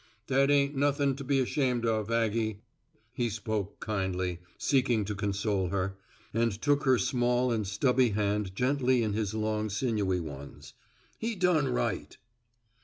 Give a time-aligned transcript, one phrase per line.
[0.25, 2.63] "That ain't nothing to be ashamed of, Aggie,"
[3.13, 5.95] he spoke kindly, seeking to console her,
[6.33, 10.73] and took her small and stubby hand gently in his long sinewy ones;
[11.19, 12.17] "he done right."